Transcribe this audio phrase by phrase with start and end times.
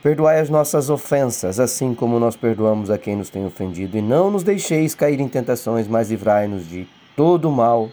[0.00, 4.30] Perdoai as nossas ofensas, assim como nós perdoamos a quem nos tem ofendido, e não
[4.30, 6.86] nos deixeis cair em tentações, mas livrai-nos de
[7.16, 7.90] todo mal.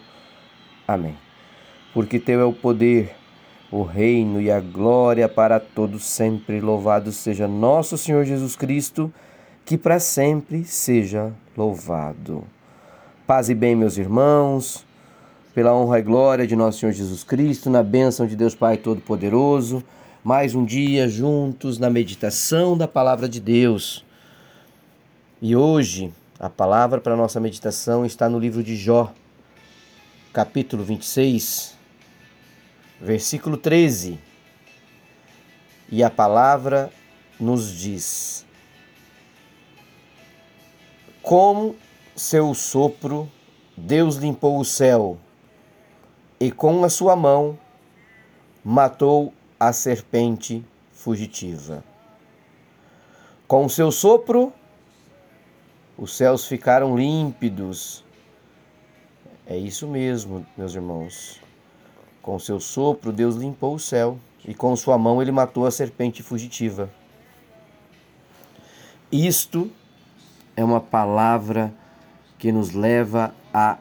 [0.88, 1.17] Amém.
[1.95, 3.16] Porque teu é o poder,
[3.71, 6.61] o reino e a glória para todos sempre.
[6.61, 9.11] Louvado seja nosso Senhor Jesus Cristo,
[9.66, 12.44] que para sempre seja louvado.
[13.25, 14.85] Paz e bem, meus irmãos,
[15.55, 19.83] pela honra e glória de nosso Senhor Jesus Cristo, na bênção de Deus Pai Todo-Poderoso
[20.25, 24.03] mais um dia juntos na meditação da palavra de Deus.
[25.39, 29.13] E hoje a palavra para nossa meditação está no livro de Jó,
[30.33, 31.77] capítulo 26,
[33.00, 34.17] versículo 13.
[35.91, 36.91] E a palavra
[37.39, 38.47] nos diz:
[41.22, 41.75] Com
[42.16, 43.31] seu sopro
[43.78, 45.19] Deus limpou o céu,
[46.39, 47.59] e com a sua mão
[48.63, 51.84] matou a serpente fugitiva.
[53.48, 54.52] Com o seu sopro,
[55.97, 58.03] os céus ficaram límpidos.
[59.45, 61.39] É isso mesmo, meus irmãos.
[62.22, 65.72] Com o seu sopro, Deus limpou o céu, e com sua mão ele matou a
[65.72, 66.90] serpente fugitiva.
[69.12, 69.72] Isto
[70.58, 71.73] é uma palavra
[72.40, 73.78] que nos leva a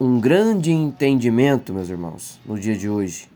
[0.00, 3.28] um grande entendimento, meus irmãos, no dia de hoje.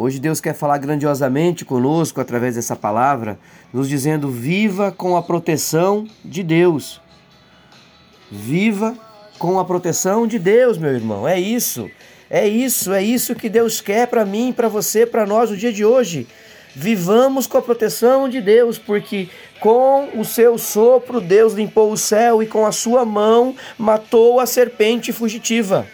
[0.00, 3.36] Hoje Deus quer falar grandiosamente conosco através dessa palavra,
[3.72, 7.00] nos dizendo: viva com a proteção de Deus.
[8.30, 8.96] Viva
[9.40, 11.26] com a proteção de Deus, meu irmão.
[11.26, 11.90] É isso.
[12.30, 15.72] É isso, é isso que Deus quer para mim, para você, para nós no dia
[15.72, 16.28] de hoje.
[16.76, 19.28] Vivamos com a proteção de Deus, porque
[19.58, 24.46] com o seu sopro Deus limpou o céu e com a sua mão matou a
[24.46, 25.88] serpente fugitiva.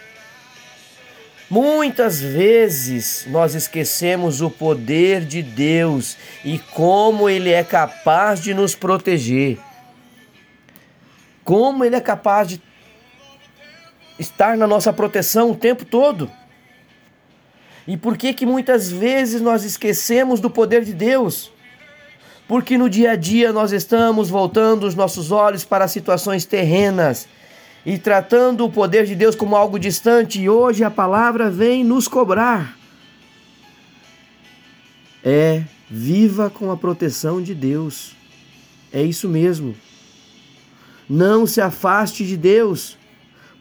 [1.49, 8.73] Muitas vezes nós esquecemos o poder de Deus e como Ele é capaz de nos
[8.73, 9.59] proteger.
[11.43, 12.61] Como Ele é capaz de
[14.17, 16.31] estar na nossa proteção o tempo todo.
[17.87, 21.51] E por que que muitas vezes nós esquecemos do poder de Deus?
[22.47, 27.27] Porque no dia a dia nós estamos voltando os nossos olhos para situações terrenas
[27.85, 32.07] e tratando o poder de Deus como algo distante, e hoje a palavra vem nos
[32.07, 32.77] cobrar.
[35.23, 38.15] É, viva com a proteção de Deus.
[38.91, 39.75] É isso mesmo.
[41.07, 42.97] Não se afaste de Deus,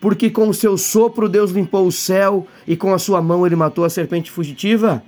[0.00, 3.56] porque com o seu sopro Deus limpou o céu e com a sua mão ele
[3.56, 5.02] matou a serpente fugitiva.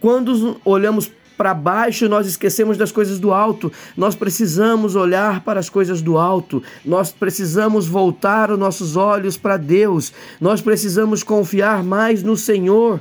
[0.00, 1.10] Quando olhamos
[1.42, 3.72] para baixo, nós esquecemos das coisas do alto.
[3.96, 6.62] Nós precisamos olhar para as coisas do alto.
[6.84, 10.12] Nós precisamos voltar os nossos olhos para Deus.
[10.40, 13.00] Nós precisamos confiar mais no Senhor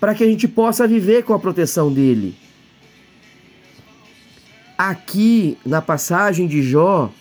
[0.00, 2.34] para que a gente possa viver com a proteção dele.
[4.78, 7.12] Aqui na passagem de Jó,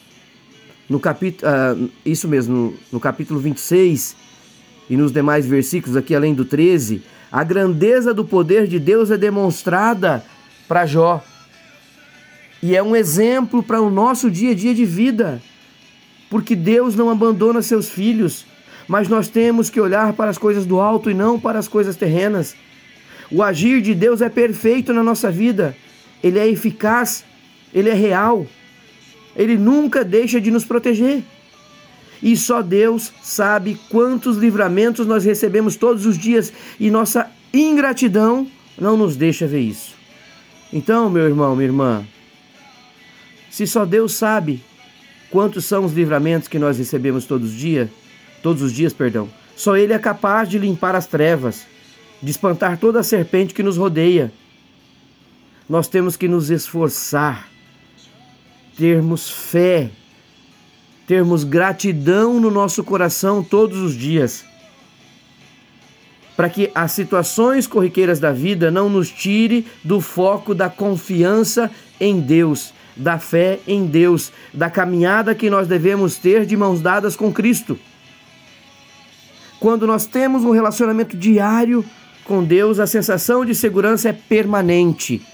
[0.87, 4.15] no capítulo, uh, isso mesmo, no, no capítulo 26
[4.89, 9.17] e nos demais versículos aqui além do 13, a grandeza do poder de Deus é
[9.17, 10.23] demonstrada
[10.67, 11.23] para Jó.
[12.61, 15.41] E é um exemplo para o nosso dia a dia de vida.
[16.29, 18.45] Porque Deus não abandona seus filhos,
[18.87, 21.95] mas nós temos que olhar para as coisas do alto e não para as coisas
[21.95, 22.55] terrenas.
[23.29, 25.75] O agir de Deus é perfeito na nossa vida.
[26.23, 27.23] Ele é eficaz,
[27.73, 28.47] ele é real.
[29.35, 31.23] Ele nunca deixa de nos proteger.
[32.21, 38.47] E só Deus sabe quantos livramentos nós recebemos todos os dias e nossa ingratidão
[38.79, 39.95] não nos deixa ver isso.
[40.71, 42.05] Então, meu irmão, minha irmã,
[43.49, 44.61] se só Deus sabe
[45.29, 47.89] quantos são os livramentos que nós recebemos todos os dias,
[48.41, 51.65] todos os dias, perdão, só ele é capaz de limpar as trevas,
[52.21, 54.31] de espantar toda a serpente que nos rodeia.
[55.69, 57.49] Nós temos que nos esforçar,
[58.77, 59.89] termos fé
[61.07, 64.43] termos gratidão no nosso coração todos os dias,
[66.35, 72.19] para que as situações corriqueiras da vida não nos tire do foco da confiança em
[72.19, 77.31] Deus, da fé em Deus, da caminhada que nós devemos ter de mãos dadas com
[77.31, 77.79] Cristo.
[79.59, 81.83] Quando nós temos um relacionamento diário
[82.25, 85.25] com Deus, a sensação de segurança é permanente.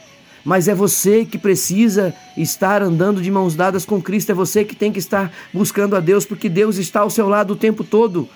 [0.43, 4.75] Mas é você que precisa estar andando de mãos dadas com Cristo, é você que
[4.75, 8.27] tem que estar buscando a Deus, porque Deus está ao seu lado o tempo todo.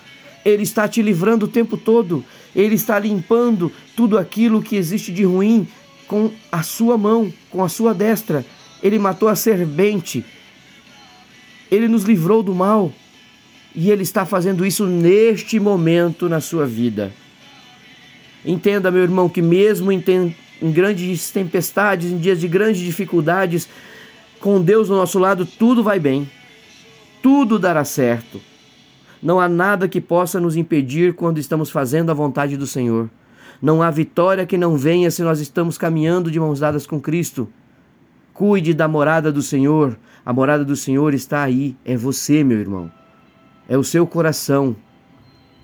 [0.46, 2.24] Ele está te livrando o tempo todo.
[2.56, 5.68] Ele está limpando tudo aquilo que existe de ruim
[6.08, 8.46] com a sua mão, com a sua destra.
[8.82, 10.24] Ele matou a serpente.
[11.70, 12.94] Ele nos livrou do mal.
[13.76, 17.12] E ele está fazendo isso neste momento na sua vida.
[18.46, 19.92] Entenda, meu irmão, que mesmo
[20.62, 23.68] em, grandes tempestades, em dias de grandes dificuldades,
[24.40, 26.30] com Deus ao nosso lado, tudo vai bem.
[27.22, 28.40] Tudo dará certo.
[29.22, 33.10] Não há nada que possa nos impedir quando estamos fazendo a vontade do Senhor.
[33.62, 37.50] Não há vitória que não venha se nós estamos caminhando de mãos dadas com Cristo.
[38.34, 39.98] Cuide da morada do Senhor.
[40.24, 41.76] A morada do Senhor está aí.
[41.84, 42.92] É você, meu irmão.
[43.68, 44.76] É o seu coração.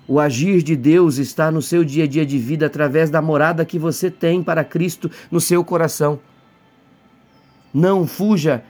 [0.06, 3.64] O agir de Deus está no seu dia a dia de vida através da morada
[3.64, 6.20] que você tem para Cristo no seu coração.
[7.72, 8.62] Não fuja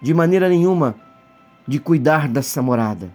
[0.00, 0.94] de maneira nenhuma
[1.66, 3.10] de cuidar dessa morada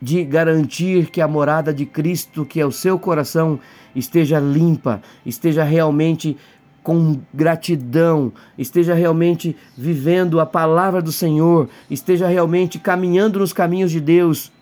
[0.00, 3.58] de garantir que a morada de Cristo, que é o seu coração,
[3.94, 6.36] esteja limpa, esteja realmente
[6.82, 14.00] com gratidão, esteja realmente vivendo a palavra do Senhor, esteja realmente caminhando nos caminhos de
[14.00, 14.52] Deus,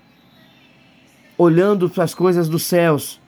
[1.38, 3.20] olhando para as coisas dos céus.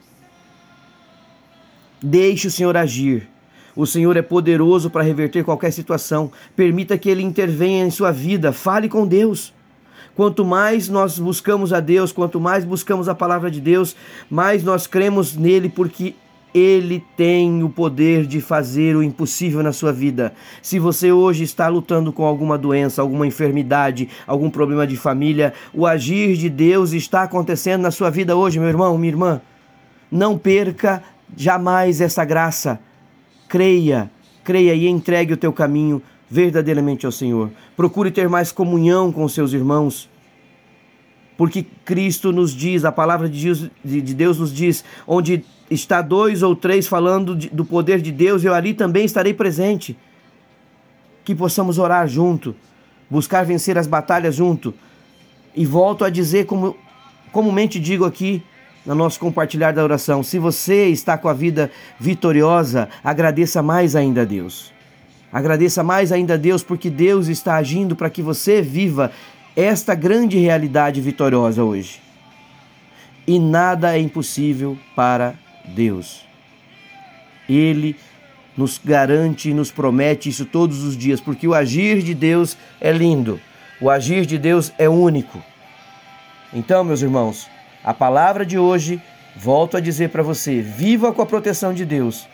[2.02, 3.28] Deixe o Senhor agir.
[3.74, 6.32] O Senhor é poderoso para reverter qualquer situação.
[6.56, 8.52] Permita que Ele intervenha em sua vida.
[8.52, 9.52] Fale com Deus.
[10.16, 13.94] Quanto mais nós buscamos a Deus, quanto mais buscamos a palavra de Deus,
[14.28, 16.16] mais nós cremos nele, porque
[16.58, 20.34] ele tem o poder de fazer o impossível na sua vida.
[20.60, 25.86] Se você hoje está lutando com alguma doença, alguma enfermidade, algum problema de família, o
[25.86, 29.40] agir de Deus está acontecendo na sua vida hoje, meu irmão, minha irmã.
[30.10, 31.02] Não perca
[31.36, 32.80] jamais essa graça.
[33.48, 34.10] Creia,
[34.42, 37.50] creia e entregue o teu caminho verdadeiramente ao Senhor.
[37.76, 40.10] Procure ter mais comunhão com seus irmãos.
[41.36, 46.86] Porque Cristo nos diz, a palavra de Deus nos diz, onde está dois ou três
[46.86, 49.96] falando de, do poder de Deus, eu ali também estarei presente.
[51.24, 52.54] Que possamos orar junto,
[53.10, 54.74] buscar vencer as batalhas junto.
[55.54, 56.76] E volto a dizer, como
[57.32, 58.42] comumente digo aqui,
[58.86, 61.70] no nosso compartilhar da oração, se você está com a vida
[62.00, 64.72] vitoriosa, agradeça mais ainda a Deus.
[65.30, 69.12] Agradeça mais ainda a Deus, porque Deus está agindo para que você viva
[69.54, 72.00] esta grande realidade vitoriosa hoje.
[73.26, 75.34] E nada é impossível para
[75.74, 76.26] Deus.
[77.48, 77.96] Ele
[78.56, 82.90] nos garante e nos promete isso todos os dias, porque o agir de Deus é
[82.90, 83.40] lindo,
[83.80, 85.40] o agir de Deus é único.
[86.52, 87.48] Então, meus irmãos,
[87.84, 89.00] a palavra de hoje,
[89.36, 92.26] volto a dizer para você: viva com a proteção de Deus.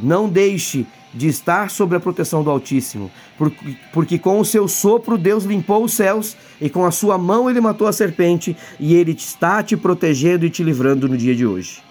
[0.00, 5.18] Não deixe de estar sob a proteção do Altíssimo, porque, porque com o seu sopro
[5.18, 9.12] Deus limpou os céus e com a sua mão ele matou a serpente e ele
[9.12, 11.82] está te protegendo e te livrando no dia de hoje.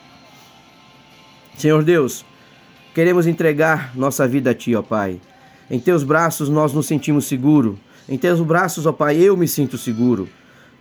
[1.61, 2.25] Senhor Deus,
[2.91, 5.21] queremos entregar nossa vida a Ti, ó Pai.
[5.69, 7.77] Em Teus braços nós nos sentimos seguros.
[8.09, 10.27] Em Teus braços, ó Pai, eu me sinto seguro.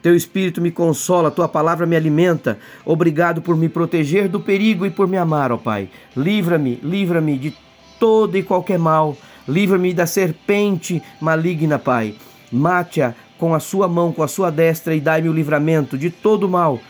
[0.00, 2.58] Teu Espírito me consola, Tua palavra me alimenta.
[2.82, 5.90] Obrigado por me proteger do perigo e por me amar, ó Pai.
[6.16, 7.54] Livra-me, livra-me de
[7.98, 9.14] todo e qualquer mal.
[9.46, 12.14] Livra-me da serpente maligna, Pai.
[12.50, 16.48] Mate-a com a sua mão, com a sua destra e dai-me o livramento de todo
[16.48, 16.80] mal.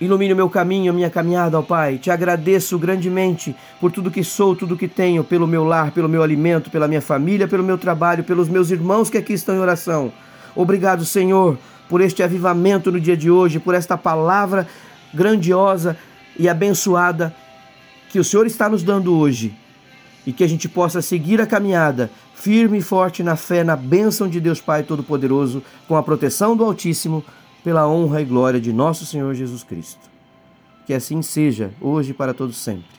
[0.00, 1.98] Ilumine o meu caminho, a minha caminhada, ó Pai.
[1.98, 6.22] Te agradeço grandemente por tudo que sou, tudo que tenho, pelo meu lar, pelo meu
[6.22, 10.12] alimento, pela minha família, pelo meu trabalho, pelos meus irmãos que aqui estão em oração.
[10.54, 14.68] Obrigado, Senhor, por este avivamento no dia de hoje, por esta palavra
[15.12, 15.96] grandiosa
[16.38, 17.34] e abençoada
[18.08, 19.54] que o Senhor está nos dando hoje
[20.24, 24.28] e que a gente possa seguir a caminhada firme e forte na fé, na bênção
[24.28, 27.24] de Deus Pai Todo-Poderoso, com a proteção do Altíssimo,
[27.62, 30.10] pela honra e glória de nosso Senhor Jesus Cristo.
[30.86, 32.98] Que assim seja, hoje e para todos sempre.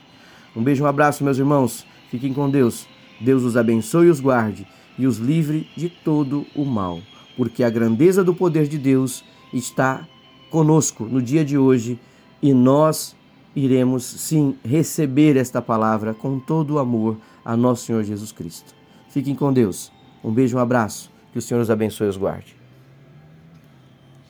[0.55, 1.85] Um beijo, um abraço, meus irmãos.
[2.09, 2.87] Fiquem com Deus.
[3.19, 4.65] Deus os abençoe e os guarde
[4.97, 6.99] e os livre de todo o mal,
[7.37, 9.23] porque a grandeza do poder de Deus
[9.53, 10.05] está
[10.49, 11.97] conosco no dia de hoje
[12.41, 13.15] e nós
[13.55, 18.75] iremos sim receber esta palavra com todo o amor a nosso Senhor Jesus Cristo.
[19.09, 19.91] Fiquem com Deus.
[20.23, 21.09] Um beijo, um abraço.
[21.31, 22.58] Que o Senhor os abençoe e os guarde.